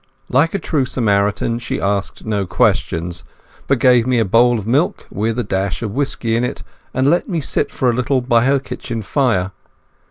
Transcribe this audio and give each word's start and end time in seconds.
Like 0.29 0.55
a 0.55 0.57
true 0.57 0.87
Samaritan 0.87 1.59
she 1.59 1.79
asked 1.79 2.25
no 2.25 2.47
questions, 2.47 3.23
but 3.67 3.77
gave 3.77 4.07
me 4.07 4.17
a 4.17 4.25
bowl 4.25 4.57
of 4.57 4.65
milk 4.65 5.05
with 5.11 5.37
a 5.37 5.43
dash 5.43 5.83
of 5.83 5.91
whisky 5.93 6.35
in 6.35 6.43
it, 6.43 6.63
and 6.91 7.07
let 7.07 7.29
me 7.29 7.39
sit 7.39 7.69
for 7.69 7.87
a 7.87 7.93
little 7.93 8.19
by 8.19 8.45
her 8.45 8.57
kitchen 8.57 9.03
fire. 9.03 9.51